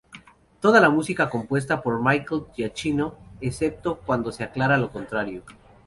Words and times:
Toda 0.61 0.79
la 0.79 0.89
música 0.89 1.29
compuesta 1.29 1.83
por 1.83 2.03
Michael 2.03 2.45
Giacchino, 2.55 3.17
excepto 3.39 3.99
cuando 3.99 4.31
se 4.31 4.43
aclara 4.43 4.79
lo 4.79 4.89
contrario. 4.91 5.43